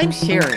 [0.00, 0.56] I'm Sherry.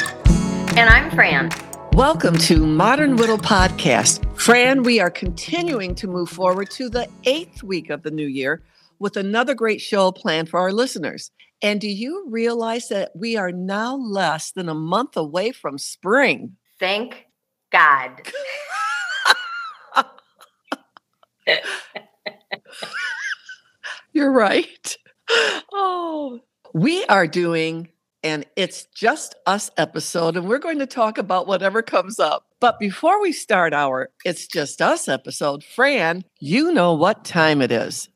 [0.77, 1.49] And I'm Fran.
[1.91, 4.23] Welcome to Modern Widow Podcast.
[4.39, 8.63] Fran, we are continuing to move forward to the eighth week of the new year
[8.99, 11.29] with another great show planned for our listeners.
[11.61, 16.55] And do you realize that we are now less than a month away from spring?
[16.79, 17.25] Thank
[17.69, 18.21] God.
[24.13, 24.97] You're right.
[25.73, 26.39] Oh,
[26.73, 27.89] we are doing
[28.23, 32.47] an It's Just Us episode, and we're going to talk about whatever comes up.
[32.59, 37.71] But before we start our It's Just Us episode, Fran, you know what time it
[37.71, 38.09] is.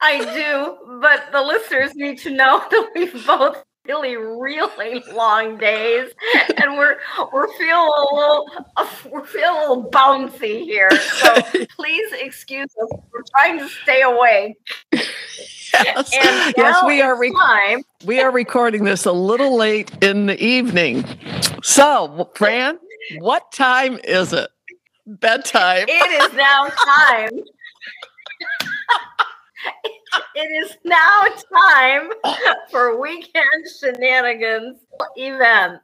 [0.00, 6.10] I do, but the listeners need to know that we've both really, really long days,
[6.56, 6.98] and we're
[7.32, 8.50] we're feeling a little
[9.10, 10.90] we're feeling a little bouncy here.
[10.90, 11.34] So
[11.76, 13.00] please excuse us.
[13.12, 14.56] We're trying to stay awake.
[15.72, 16.10] Yes,
[16.56, 17.18] yes we are.
[17.18, 21.04] Re- we are recording this a little late in the evening.
[21.62, 22.78] So, Fran,
[23.18, 24.50] what time is it?
[25.06, 25.86] Bedtime.
[25.88, 27.30] It is now time.
[30.34, 32.10] it is now time
[32.70, 33.44] for weekend
[33.80, 34.78] shenanigans
[35.16, 35.80] event.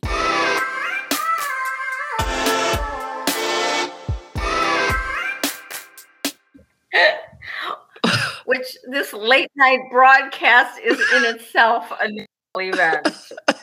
[8.65, 12.25] Which this late night broadcast is in itself a new
[12.57, 13.09] event.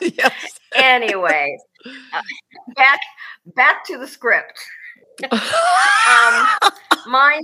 [0.00, 0.60] yes.
[0.76, 2.20] Anyway, uh,
[2.76, 3.00] back
[3.56, 4.60] back to the script.
[5.32, 5.40] um,
[7.08, 7.40] my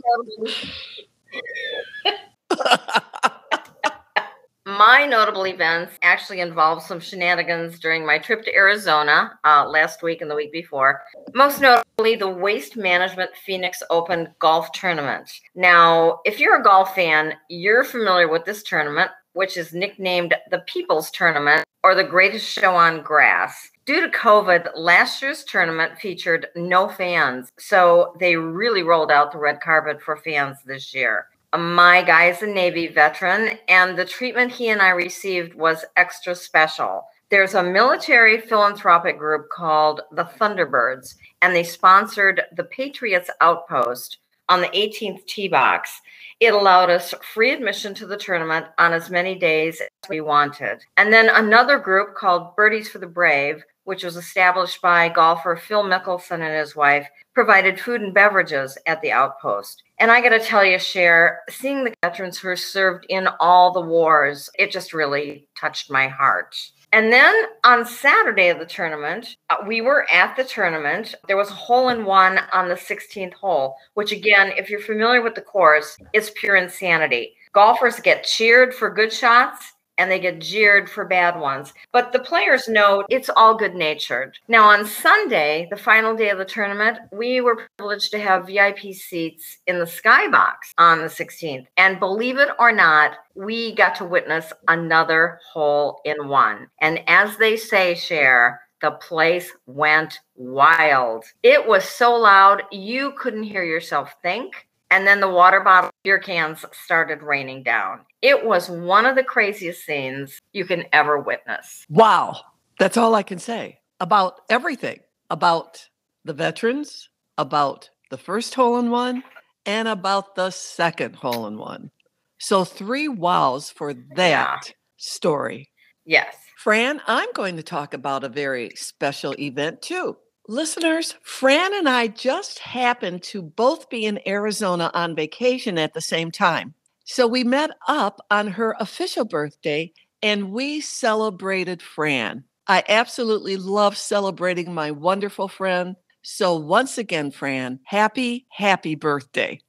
[4.68, 10.20] my notable events actually involved some shenanigans during my trip to Arizona uh, last week
[10.20, 11.00] and the week before.
[11.32, 15.40] Most notably, the Waste Management Phoenix Open Golf Tournament.
[15.54, 20.58] Now, if you're a golf fan, you're familiar with this tournament, which is nicknamed the
[20.66, 23.70] People's Tournament or the greatest show on grass.
[23.86, 29.38] Due to COVID, last year's tournament featured no fans, so they really rolled out the
[29.38, 31.26] red carpet for fans this year
[31.56, 36.34] my guy is a Navy veteran, and the treatment he and I received was extra
[36.34, 37.04] special.
[37.30, 44.60] There's a military philanthropic group called the Thunderbirds, and they sponsored the Patriots Outpost on
[44.60, 46.00] the 18th tee box.
[46.40, 50.82] It allowed us free admission to the tournament on as many days as we wanted.
[50.96, 55.84] And then another group called Birdies for the Brave, which was established by golfer Phil
[55.84, 59.84] Mickelson and his wife, provided food and beverages at the outpost.
[60.00, 63.80] And I got to tell you, Cher, seeing the veterans who served in all the
[63.80, 66.56] wars, it just really touched my heart.
[66.92, 67.32] And then
[67.62, 71.14] on Saturday of the tournament, uh, we were at the tournament.
[71.28, 75.22] There was a hole in one on the 16th hole, which, again, if you're familiar
[75.22, 77.36] with the course, is pure insanity.
[77.52, 81.74] Golfers get cheered for good shots and they get jeered for bad ones.
[81.92, 84.38] But the players know it's all good natured.
[84.48, 88.94] Now, on Sunday, the final day of the tournament, we were privileged to have VIP
[88.94, 91.66] seats in the skybox on the 16th.
[91.76, 96.68] And believe it or not, we got to witness another hole in one.
[96.80, 101.24] And as they say, Cher, the place went wild.
[101.42, 106.18] It was so loud, you couldn't hear yourself think and then the water bottle beer
[106.18, 108.00] cans started raining down.
[108.22, 111.84] It was one of the craziest scenes you can ever witness.
[111.88, 112.40] Wow.
[112.78, 115.00] That's all I can say about everything
[115.30, 115.88] about
[116.24, 119.22] the veterans, about the first hole in one,
[119.66, 121.90] and about the second hole in one.
[122.38, 124.58] So, three wows for that yeah.
[124.96, 125.70] story.
[126.04, 126.34] Yes.
[126.56, 130.16] Fran, I'm going to talk about a very special event too.
[130.50, 136.00] Listeners, Fran and I just happened to both be in Arizona on vacation at the
[136.00, 136.72] same time.
[137.04, 139.92] So we met up on her official birthday
[140.22, 142.44] and we celebrated Fran.
[142.66, 145.96] I absolutely love celebrating my wonderful friend.
[146.22, 149.60] So once again, Fran, happy, happy birthday.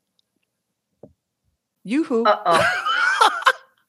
[1.84, 2.24] Yoo-hoo.
[2.24, 2.74] Uh-oh.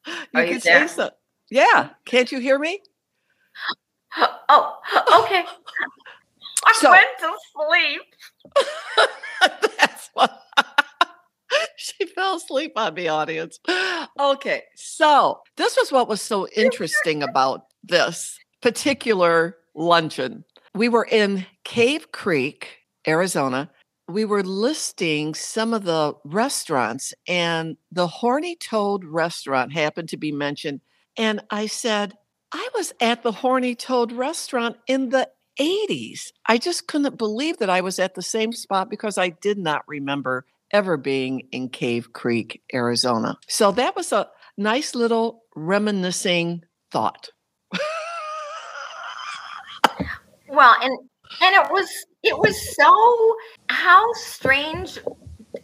[0.35, 1.11] you Are can you say so.
[1.53, 1.91] Yeah.
[2.05, 2.81] Can't you hear me?
[4.53, 4.75] Oh,
[5.23, 5.45] okay.
[6.65, 9.09] I so, went to sleep.
[9.79, 10.43] that's what
[11.77, 13.59] she fell asleep on me, audience.
[14.19, 20.45] Okay, so this was what was so interesting about this particular luncheon.
[20.75, 23.71] We were in Cave Creek, Arizona.
[24.09, 30.33] We were listing some of the restaurants, and the Horny Toad restaurant happened to be
[30.33, 30.81] mentioned.
[31.17, 32.15] And I said,
[32.53, 35.29] I was at the Horny Toad restaurant in the
[35.59, 36.33] 80s.
[36.47, 39.83] I just couldn't believe that I was at the same spot because I did not
[39.89, 43.39] remember ever being in Cave Creek, Arizona.
[43.49, 47.31] So that was a nice little reminiscing thought.
[50.51, 50.99] Well, and
[51.41, 51.89] and it was
[52.23, 53.37] it was so
[53.69, 54.99] how strange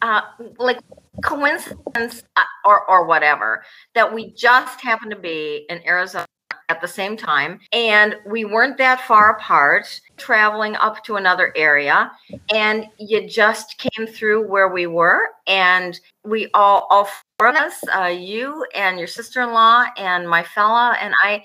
[0.00, 0.21] uh
[0.59, 0.79] like
[1.25, 6.27] coincidence uh, or or whatever that we just happened to be in Arizona
[6.68, 12.10] at the same time and we weren't that far apart traveling up to another area
[12.52, 17.08] and you just came through where we were and we all all
[17.38, 21.43] four of us uh, you and your sister-in-law and my fella and i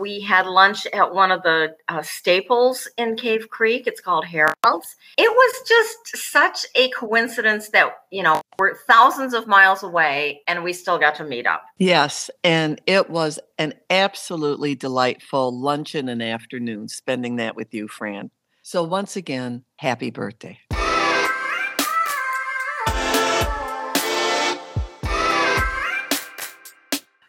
[0.00, 3.86] we had lunch at one of the uh, staples in cave creek.
[3.86, 4.96] It's called harold's.
[5.16, 10.64] It was just such a coincidence that you know we're thousands of miles away and
[10.64, 11.62] we still got to meet up.
[11.78, 18.30] Yes and it was an absolutely delightful luncheon and afternoon spending that with you fran.
[18.62, 20.58] So once again happy birthday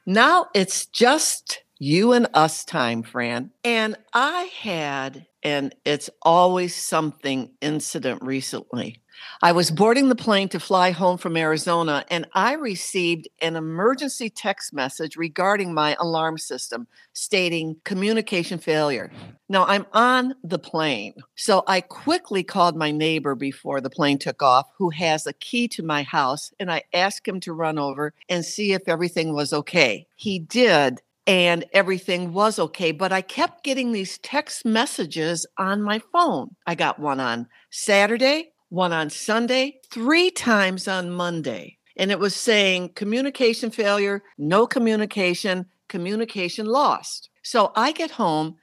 [0.09, 3.51] Now it's just you and us time, Fran.
[3.63, 9.01] And I had, and it's always something incident recently.
[9.41, 14.29] I was boarding the plane to fly home from Arizona, and I received an emergency
[14.29, 19.11] text message regarding my alarm system stating communication failure.
[19.49, 24.41] Now, I'm on the plane, so I quickly called my neighbor before the plane took
[24.41, 28.13] off, who has a key to my house, and I asked him to run over
[28.29, 30.07] and see if everything was okay.
[30.15, 32.91] He did, and everything was okay.
[32.91, 36.55] But I kept getting these text messages on my phone.
[36.65, 41.77] I got one on Saturday, one on Sunday, three times on Monday.
[41.95, 47.29] And it was saying communication failure, no communication, communication lost.
[47.43, 48.55] So I get home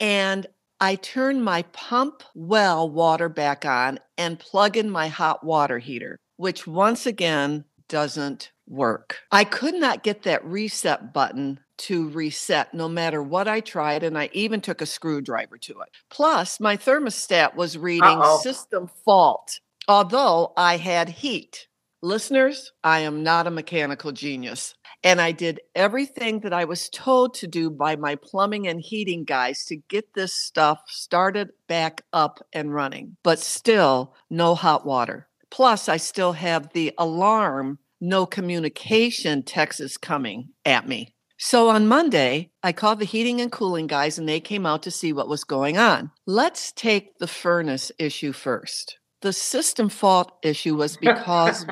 [0.00, 0.46] and
[0.80, 6.18] I turn my pump well water back on and plug in my hot water heater,
[6.36, 9.18] which once again doesn't work.
[9.30, 14.02] I could not get that reset button to reset no matter what I tried.
[14.02, 15.88] And I even took a screwdriver to it.
[16.10, 18.38] Plus, my thermostat was reading Uh-oh.
[18.38, 21.68] system fault, although I had heat.
[22.02, 24.74] Listeners, I am not a mechanical genius.
[25.02, 29.24] And I did everything that I was told to do by my plumbing and heating
[29.24, 35.28] guys to get this stuff started back up and running, but still no hot water.
[35.50, 41.13] Plus, I still have the alarm no communication text is coming at me.
[41.46, 44.90] So on Monday, I called the heating and cooling guys and they came out to
[44.90, 46.10] see what was going on.
[46.24, 48.98] Let's take the furnace issue first.
[49.20, 51.66] The system fault issue was because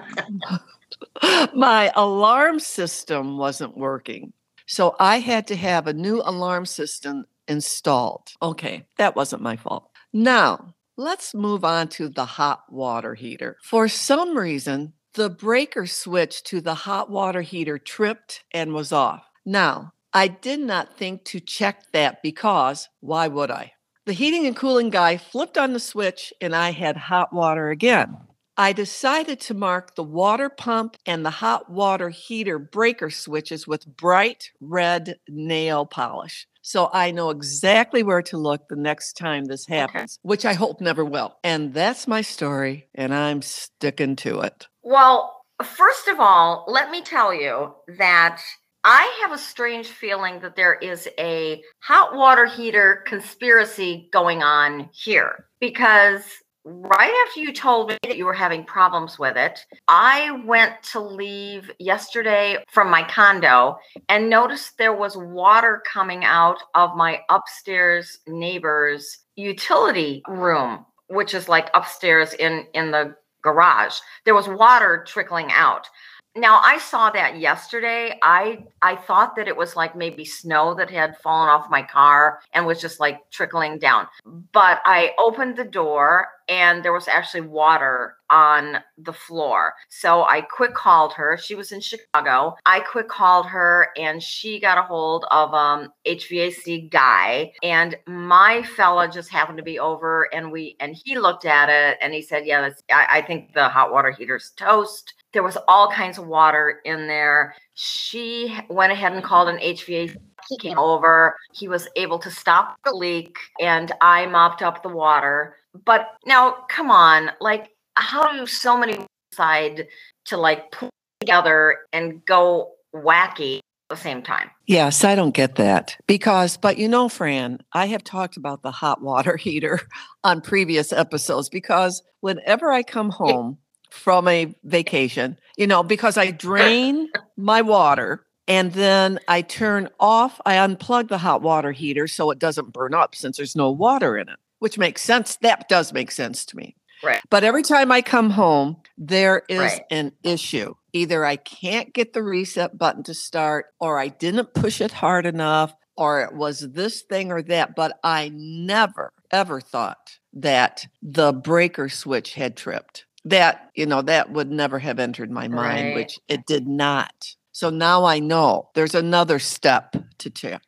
[1.54, 4.34] my alarm system wasn't working.
[4.66, 8.28] So I had to have a new alarm system installed.
[8.42, 9.88] Okay, that wasn't my fault.
[10.12, 13.56] Now, let's move on to the hot water heater.
[13.62, 19.24] For some reason, the breaker switch to the hot water heater tripped and was off.
[19.44, 23.72] Now, I did not think to check that because why would I?
[24.04, 28.16] The heating and cooling guy flipped on the switch and I had hot water again.
[28.56, 33.86] I decided to mark the water pump and the hot water heater breaker switches with
[33.86, 36.46] bright red nail polish.
[36.60, 40.28] So I know exactly where to look the next time this happens, okay.
[40.28, 41.36] which I hope never will.
[41.42, 44.68] And that's my story, and I'm sticking to it.
[44.82, 48.40] Well, first of all, let me tell you that
[48.84, 54.90] I have a strange feeling that there is a hot water heater conspiracy going on
[54.92, 56.24] here because
[56.64, 61.00] right after you told me that you were having problems with it, I went to
[61.00, 63.76] leave yesterday from my condo
[64.08, 71.48] and noticed there was water coming out of my upstairs neighbor's utility room, which is
[71.48, 73.98] like upstairs in in the garage.
[74.24, 75.88] There was water trickling out.
[76.34, 78.18] Now I saw that yesterday.
[78.22, 82.40] I I thought that it was like maybe snow that had fallen off my car
[82.54, 84.06] and was just like trickling down.
[84.52, 89.74] But I opened the door and there was actually water on the floor.
[89.90, 91.36] So I quick called her.
[91.36, 92.56] She was in Chicago.
[92.64, 98.62] I quick called her and she got a hold of um HVAC guy and my
[98.62, 102.22] fella just happened to be over and we and he looked at it and he
[102.22, 106.26] said, "Yeah, I, I think the hot water heater's toast." There was all kinds of
[106.26, 107.54] water in there.
[107.74, 110.16] She went ahead and called an HVAC
[110.48, 111.36] he came over.
[111.52, 115.56] He was able to stop the leak and I mopped up the water.
[115.84, 118.98] But now, come on, like, how do so many
[119.30, 119.86] decide
[120.26, 124.50] to like put together and go wacky at the same time?
[124.66, 128.70] Yes, I don't get that because, but you know, Fran, I have talked about the
[128.70, 129.80] hot water heater
[130.24, 133.58] on previous episodes because whenever I come home
[133.92, 140.40] from a vacation, you know, because I drain my water and then I turn off,
[140.46, 144.16] I unplug the hot water heater so it doesn't burn up since there's no water
[144.16, 144.38] in it.
[144.58, 145.36] which makes sense.
[145.42, 146.76] That does make sense to me.
[147.02, 147.20] Right.
[147.30, 149.82] But every time I come home, there is Right.
[149.90, 150.74] an issue.
[150.92, 155.26] Either I can't get the reset button to start, or I didn't push it hard
[155.26, 157.74] enough, or it was this thing or that.
[157.74, 163.04] But I never, ever thought that the breaker switch had tripped.
[163.24, 165.94] That, you know, that would never have entered my mind, Right.
[165.94, 167.36] which it did not.
[167.52, 170.62] So now I know there's another step to check.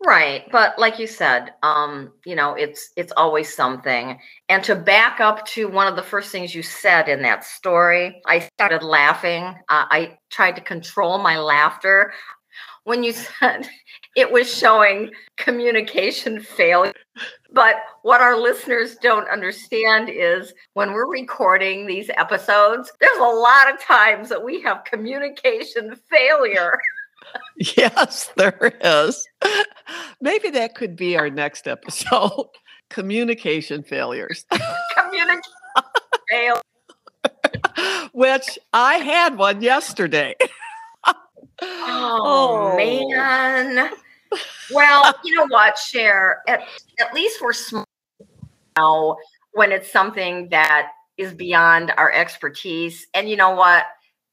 [0.00, 4.16] Right, but like you said, um, you know, it's it's always something.
[4.48, 8.22] And to back up to one of the first things you said in that story,
[8.24, 9.42] I started laughing.
[9.42, 12.12] Uh, I tried to control my laughter
[12.88, 13.68] when you said
[14.16, 16.92] it was showing communication failure.
[17.52, 23.72] But what our listeners don't understand is when we're recording these episodes, there's a lot
[23.72, 26.78] of times that we have communication failure.
[27.76, 29.28] Yes, there is.
[30.18, 32.46] Maybe that could be our next episode
[32.88, 34.46] communication failures,
[34.96, 35.42] Communication
[36.30, 36.60] failure.
[38.12, 40.36] which I had one yesterday.
[41.62, 43.90] Oh, oh, man.
[44.72, 46.42] Well, you know what, Cher?
[46.46, 46.62] At,
[47.00, 47.88] at least we're smart
[48.76, 49.16] now
[49.52, 53.06] when it's something that is beyond our expertise.
[53.14, 53.84] And you know what?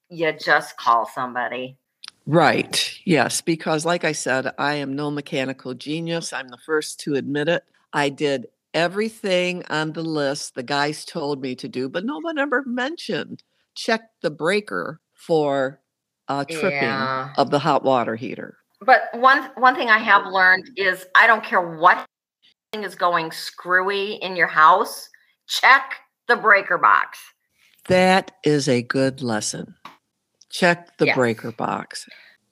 [0.09, 1.77] You just call somebody.
[2.25, 2.99] Right.
[3.05, 3.41] Yes.
[3.41, 6.33] Because, like I said, I am no mechanical genius.
[6.33, 7.63] I'm the first to admit it.
[7.93, 12.37] I did everything on the list the guys told me to do, but no one
[12.37, 13.41] ever mentioned
[13.73, 15.79] check the breaker for
[16.27, 17.29] uh, tripping Yeah.
[17.37, 18.57] of the hot water heater.
[18.81, 22.05] But one one thing I have learned is I don't care what
[22.71, 25.09] thing is going screwy in your house,
[25.47, 25.95] check
[26.27, 27.19] the breaker box.
[27.87, 29.75] That is a good lesson.
[30.49, 31.15] Check the Yes.
[31.15, 32.07] breaker box.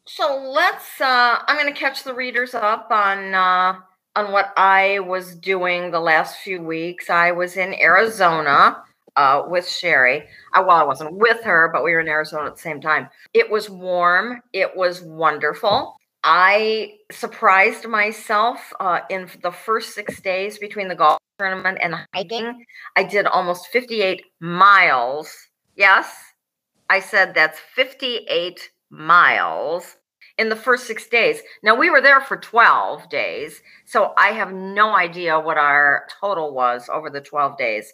[0.05, 3.79] So let's uh I'm going to catch the readers up on uh
[4.15, 7.09] on what I was doing the last few weeks.
[7.09, 8.83] I was in Arizona
[9.15, 10.23] uh with Sherry.
[10.53, 13.09] Uh, well, I wasn't with her, but we were in Arizona at the same time.
[13.33, 14.41] It was warm.
[14.53, 15.95] It was wonderful.
[16.23, 22.65] I surprised myself uh, in the first six days between the golf tournament and hiking.
[22.95, 25.35] I did almost 58 miles.
[25.75, 26.15] Yes,
[26.89, 29.97] I said that's 58 miles
[30.37, 31.41] in the first six days.
[31.61, 36.53] Now, we were there for 12 days, so I have no idea what our total
[36.53, 37.93] was over the 12 days.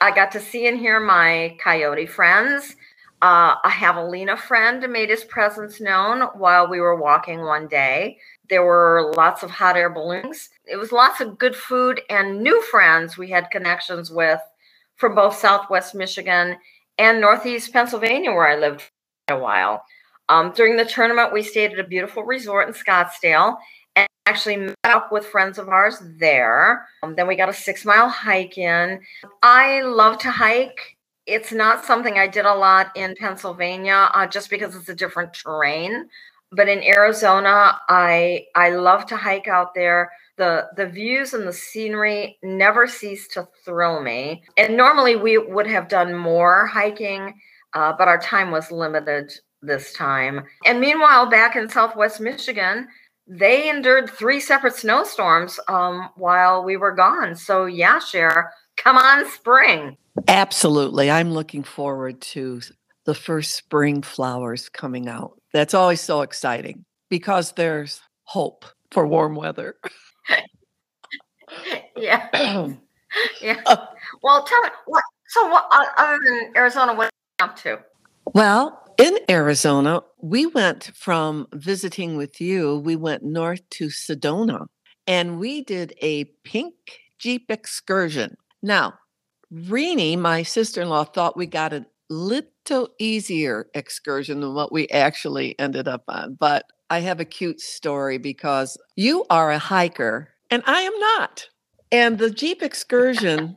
[0.00, 2.76] I got to see and hear my coyote friends.
[3.22, 8.18] Uh, a javelina friend made his presence known while we were walking one day.
[8.50, 10.50] There were lots of hot air balloons.
[10.66, 14.40] It was lots of good food and new friends we had connections with
[14.96, 16.56] from both Southwest Michigan
[16.98, 18.82] and Northeast Pennsylvania, where I lived
[19.26, 19.84] for a while.
[20.28, 23.56] Um, during the tournament, we stayed at a beautiful resort in Scottsdale
[24.26, 26.86] actually met up with friends of ours there.
[27.02, 29.00] Um, then we got a six mile hike in.
[29.42, 30.96] I love to hike.
[31.26, 35.34] It's not something I did a lot in Pennsylvania uh, just because it's a different
[35.34, 36.08] terrain.
[36.52, 40.10] But in Arizona, I I love to hike out there.
[40.36, 44.44] The the views and the scenery never cease to thrill me.
[44.56, 47.34] And normally we would have done more hiking,
[47.72, 50.44] uh, but our time was limited this time.
[50.64, 52.86] And meanwhile, back in Southwest Michigan,
[53.26, 57.34] they endured three separate snowstorms um, while we were gone.
[57.36, 59.96] So yeah, Cher, come on, spring.
[60.28, 61.10] Absolutely.
[61.10, 62.60] I'm looking forward to
[63.04, 65.40] the first spring flowers coming out.
[65.52, 69.76] That's always so exciting because there's hope for warm weather.
[71.96, 72.28] yeah,
[73.42, 73.62] yeah.
[74.22, 75.02] Well, tell me what.
[75.28, 77.78] So, what uh, other than Arizona, what are you up to?
[78.34, 84.66] Well, in Arizona, we went from visiting with you, we went north to Sedona
[85.06, 86.74] and we did a pink
[87.18, 88.36] Jeep excursion.
[88.62, 88.94] Now,
[89.50, 94.88] Renee, my sister in law, thought we got a little easier excursion than what we
[94.88, 96.34] actually ended up on.
[96.34, 101.48] But I have a cute story because you are a hiker and I am not.
[101.90, 103.56] And the Jeep excursion,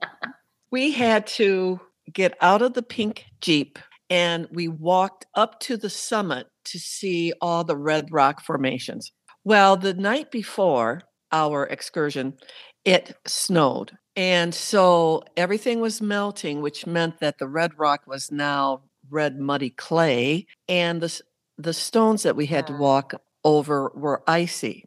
[0.72, 1.80] we had to
[2.14, 7.34] get out of the pink Jeep and we walked up to the summit to see
[7.42, 9.12] all the red rock formations.
[9.44, 12.34] Well, the night before our excursion,
[12.86, 13.98] it snowed.
[14.16, 19.70] And so everything was melting, which meant that the red rock was now red muddy
[19.70, 21.22] clay and the
[21.58, 24.86] the stones that we had to walk over were icy.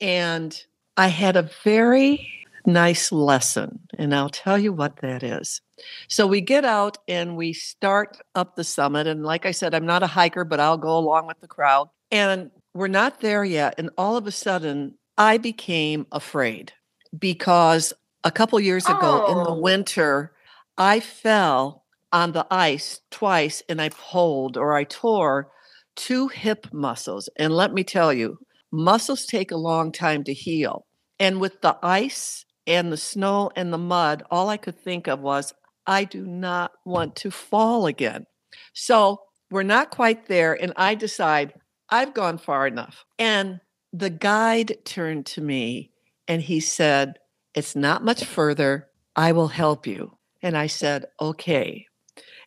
[0.00, 0.56] And
[0.96, 2.28] I had a very
[2.64, 5.60] nice lesson, and I'll tell you what that is.
[6.08, 9.06] So we get out and we start up the summit.
[9.06, 11.88] And like I said, I'm not a hiker, but I'll go along with the crowd.
[12.10, 13.74] And we're not there yet.
[13.78, 16.72] And all of a sudden, I became afraid
[17.18, 17.92] because
[18.24, 19.58] a couple years ago in the Oh.
[19.60, 20.32] winter,
[20.78, 25.50] I fell on the ice twice and I pulled or I tore
[25.96, 27.28] two hip muscles.
[27.36, 28.38] And let me tell you,
[28.70, 30.86] muscles take a long time to heal.
[31.18, 35.20] And with the ice and the snow and the mud, all I could think of
[35.20, 35.52] was,
[35.86, 38.26] I do not want to fall again.
[38.72, 40.54] So we're not quite there.
[40.60, 41.54] And I decide
[41.88, 43.04] I've gone far enough.
[43.18, 43.60] And
[43.92, 45.90] the guide turned to me
[46.26, 47.18] and he said,
[47.54, 48.88] It's not much further.
[49.14, 50.16] I will help you.
[50.40, 51.86] And I said, Okay.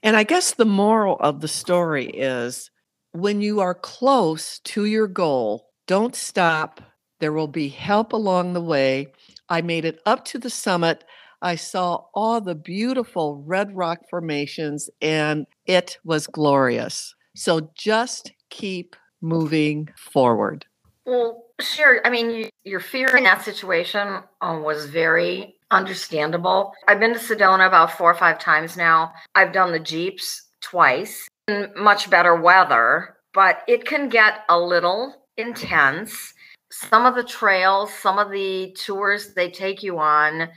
[0.01, 2.69] And I guess the moral of the story is
[3.11, 6.81] when you are close to your goal, don't stop.
[7.19, 9.13] There will be help along the way.
[9.47, 11.03] I made it up to the summit.
[11.41, 17.15] I saw all the beautiful red rock formations and it was glorious.
[17.35, 20.65] So just keep moving forward.
[21.05, 22.01] Well, sure.
[22.05, 26.73] I mean, you, your fear in that situation um, was very understandable.
[26.87, 29.13] I've been to Sedona about four or five times now.
[29.35, 35.13] I've done the Jeeps twice in much better weather, but it can get a little
[35.37, 36.33] intense.
[36.71, 40.49] Some of the trails, some of the tours they take you on,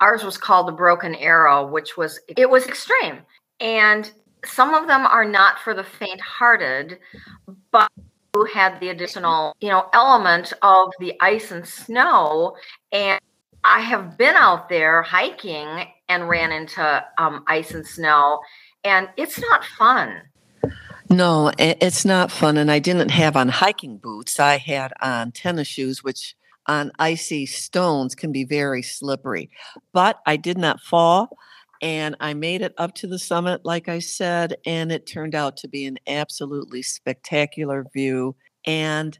[0.00, 3.18] ours was called the Broken Arrow, which was, it was extreme.
[3.60, 4.10] And
[4.44, 6.98] some of them are not for the faint hearted,
[7.70, 7.90] but
[8.34, 12.56] who had the additional, you know, element of the ice and snow.
[12.92, 13.20] And
[13.64, 18.40] I have been out there hiking and ran into um, ice and snow,
[18.84, 20.22] and it's not fun.
[21.08, 22.56] No, it's not fun.
[22.56, 24.38] And I didn't have on hiking boots.
[24.38, 26.36] I had on tennis shoes, which
[26.68, 29.50] on icy stones can be very slippery.
[29.92, 31.36] But I did not fall.
[31.82, 35.58] And I made it up to the summit, like I said, and it turned out
[35.58, 38.34] to be an absolutely spectacular view.
[38.64, 39.18] And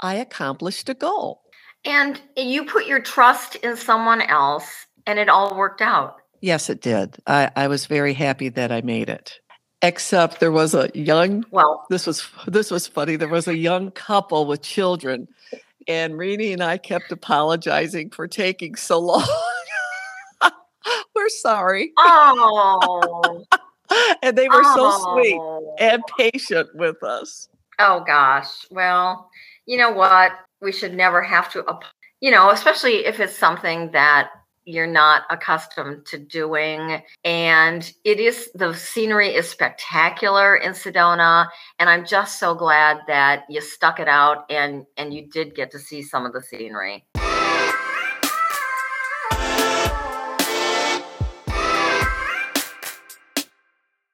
[0.00, 1.42] I accomplished a goal.
[1.84, 6.16] And you put your trust in someone else, and it all worked out.
[6.40, 7.16] Yes, it did.
[7.26, 9.40] I, I was very happy that I made it.
[9.82, 13.16] Except there was a young Well, this was this was funny.
[13.16, 15.28] There was a young couple with children,
[15.88, 19.26] and Renee and I kept apologizing for taking so long.
[21.14, 23.44] We're sorry, oh,
[24.22, 25.74] and they were so sweet oh.
[25.80, 27.48] and patient with us.
[27.78, 28.66] Oh gosh.
[28.70, 29.30] Well,
[29.66, 30.32] you know what?
[30.60, 31.64] We should never have to,
[32.20, 34.30] you know, especially if it's something that
[34.66, 37.00] you're not accustomed to doing.
[37.24, 41.48] And it is, the scenery is spectacular in Sedona.
[41.78, 45.70] And I'm just so glad that you stuck it out and, and you did get
[45.70, 47.06] to see some of the scenery.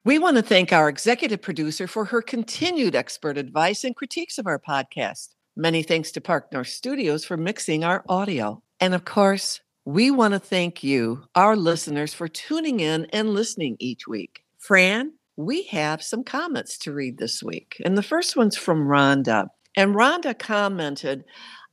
[0.05, 4.49] We want to thank our executive producer for her continued expert advice and critiques of
[4.49, 5.29] our podcast.
[5.57, 8.62] Many thanks to Park North Studios for mixing our audio.
[8.81, 13.77] And of course, we want to thank you, our listeners, for tuning in and listening
[13.81, 14.45] each week.
[14.59, 17.81] Fran, we have some comments to read this week.
[17.85, 19.49] And the first one's from Rhonda.
[19.77, 21.25] And Rhonda commented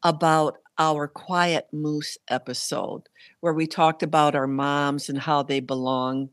[0.02, 3.04] about our Quiet Moose episode,
[3.41, 6.30] where we talked about our moms and how they belong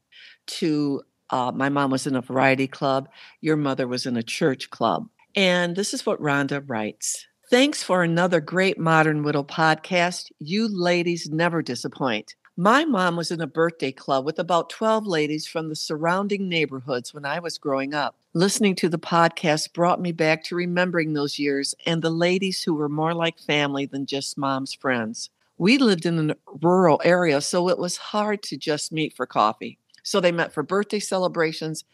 [0.46, 3.08] to uh, my mom was in a variety club.
[3.40, 5.08] Your mother was in a church club.
[5.34, 10.32] And this is what Rhonda writes Thanks for another great Modern Widow podcast.
[10.40, 12.34] You ladies never disappoint.
[12.56, 17.14] My mom was in a birthday club with about 12 ladies from the surrounding neighborhoods
[17.14, 18.16] when I was growing up.
[18.34, 22.74] Listening to the podcast brought me back to remembering those years and the ladies who
[22.74, 25.30] were more like family than just mom's friends.
[25.56, 29.78] We lived in a rural area, so it was hard to just meet for coffee.
[30.02, 31.84] So they met for birthday celebrations.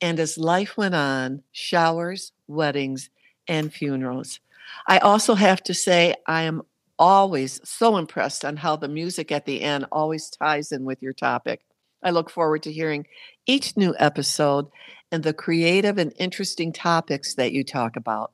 [0.00, 3.10] And as life went on, showers, weddings,
[3.46, 4.40] and funerals.
[4.86, 6.62] I also have to say, I am
[6.98, 11.12] always so impressed on how the music at the end always ties in with your
[11.12, 11.62] topic.
[12.02, 13.06] I look forward to hearing
[13.46, 14.66] each new episode
[15.10, 18.32] and the creative and interesting topics that you talk about.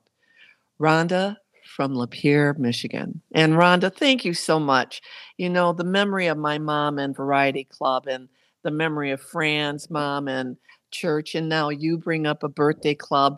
[0.79, 1.37] Rhonda
[1.75, 3.21] from Lapeer, Michigan.
[3.33, 5.01] And Rhonda, thank you so much.
[5.37, 8.27] You know, the memory of my mom and Variety Club and
[8.63, 10.57] the memory of Fran's mom and
[10.91, 13.37] church, and now you bring up a birthday club.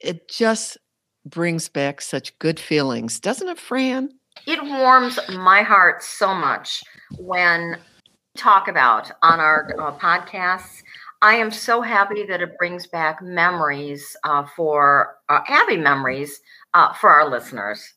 [0.00, 0.76] It just
[1.24, 4.10] brings back such good feelings, doesn't it, Fran?
[4.46, 6.82] It warms my heart so much
[7.18, 10.82] when we talk about on our uh, podcasts.
[11.20, 16.40] I am so happy that it brings back memories uh, for uh, happy memories
[16.74, 17.94] uh, for our listeners.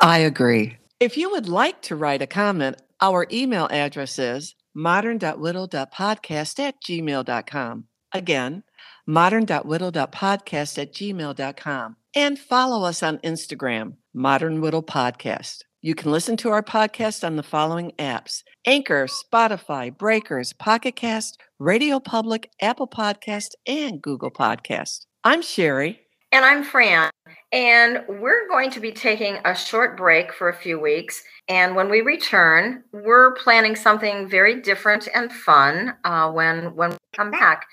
[0.00, 0.76] I agree.
[1.00, 7.84] If you would like to write a comment, our email address is modern.widow.podcast at gmail.com.
[8.12, 8.62] Again,
[9.06, 11.96] modern.widow.podcast at gmail.com.
[12.18, 15.58] And follow us on Instagram, Modern Widow Podcast.
[15.82, 21.40] You can listen to our podcast on the following apps Anchor, Spotify, Breakers, Pocket Cast,
[21.60, 25.06] Radio Public, Apple Podcast, and Google Podcast.
[25.22, 26.00] I'm Sherry.
[26.32, 27.08] And I'm Fran.
[27.52, 31.22] And we're going to be taking a short break for a few weeks.
[31.46, 36.96] And when we return, we're planning something very different and fun uh, when, when we
[37.14, 37.64] come back.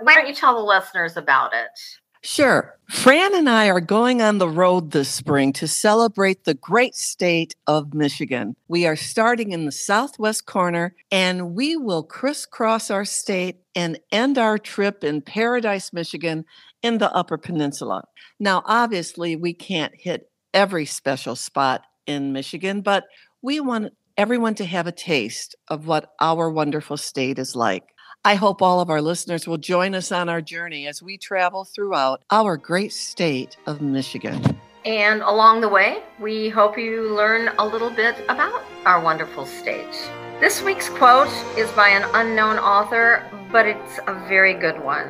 [0.00, 1.78] Why don't you tell the listeners about it?
[2.26, 2.76] Sure.
[2.90, 7.54] Fran and I are going on the road this spring to celebrate the great state
[7.68, 8.56] of Michigan.
[8.66, 14.38] We are starting in the southwest corner and we will crisscross our state and end
[14.38, 16.44] our trip in Paradise, Michigan
[16.82, 18.02] in the Upper Peninsula.
[18.40, 23.04] Now, obviously, we can't hit every special spot in Michigan, but
[23.40, 27.84] we want everyone to have a taste of what our wonderful state is like.
[28.26, 31.64] I hope all of our listeners will join us on our journey as we travel
[31.64, 34.58] throughout our great state of Michigan.
[34.84, 40.10] And along the way, we hope you learn a little bit about our wonderful state.
[40.40, 45.06] This week's quote is by an unknown author, but it's a very good one.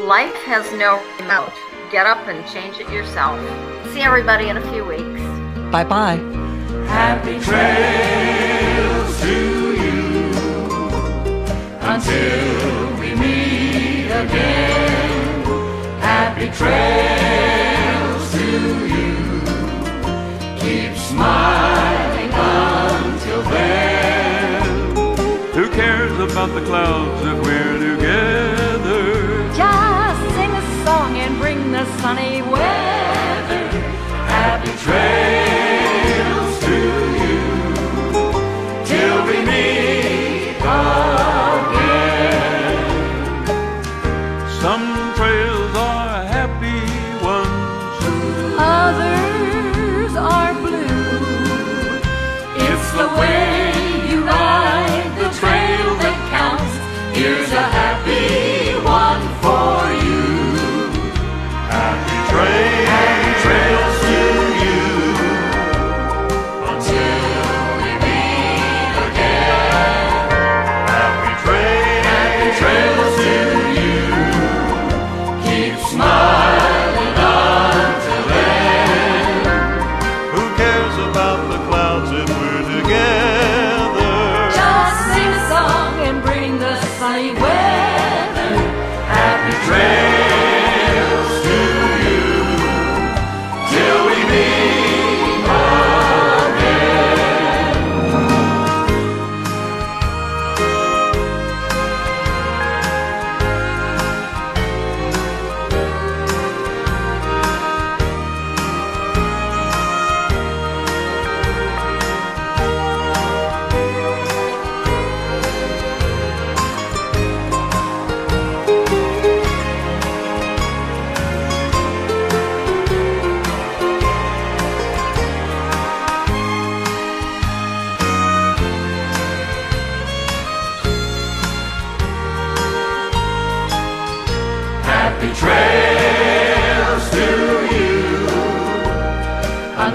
[0.00, 1.52] Life has no remote.
[1.92, 3.38] Get up and change it yourself.
[3.94, 5.22] See everybody in a few weeks.
[5.70, 6.16] Bye bye.
[6.88, 8.35] Happy trails
[11.96, 15.44] until we meet again.
[15.98, 18.48] Happy trails to
[18.94, 19.14] you.
[20.60, 24.96] Keep smiling until then.
[25.54, 27.75] Who cares about the clouds if we're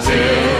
[0.03, 0.50] until